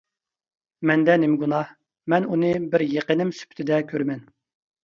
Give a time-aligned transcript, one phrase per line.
[0.91, 1.69] مەندە نېمە گۇناھ؟
[2.13, 4.27] مەن ئۇنى بىر يېقىنىم سۈپىتىدە كۆرىمەن.